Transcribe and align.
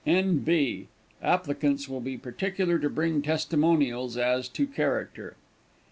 N.B. 0.03 0.87
Applicants 1.21 1.87
will 1.87 1.99
be 1.99 2.17
particular 2.17 2.79
to 2.79 2.89
bring 2.89 3.21
testimonials 3.21 4.17
as 4.17 4.47
to 4.47 4.65
character. 4.65 5.35